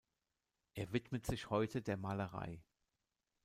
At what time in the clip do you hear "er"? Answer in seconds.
0.73-0.93